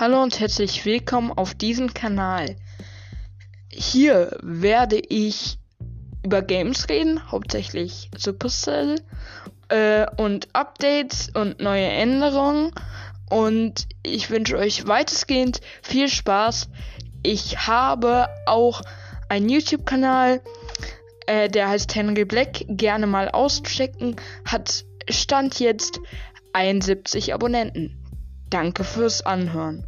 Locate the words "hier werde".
3.68-4.98